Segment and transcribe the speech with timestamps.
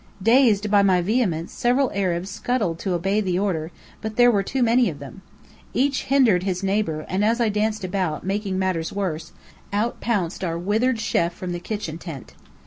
[0.23, 4.63] Dazed by my vehemence, several Arabs scuttled to obey the order, but there were too
[4.63, 5.21] many of them.
[5.75, 9.31] Each hindered his neighbour, and as I danced about, making matters worse,
[9.71, 12.33] out pounced our withered chêf from the kitchen tent.